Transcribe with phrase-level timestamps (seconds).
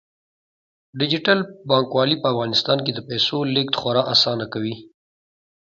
[0.99, 1.39] ډیجیټل
[1.69, 4.75] بانکوالي په افغانستان کې د پیسو لیږد خورا اسانه کوي.